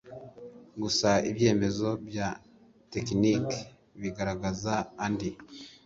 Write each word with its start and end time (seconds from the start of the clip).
Gusa 0.81 1.09
ibyemezo 1.29 1.89
bya 2.07 2.29
tekiniki 2.91 3.59
bigaragaza 4.01 4.73
andi 5.05 5.29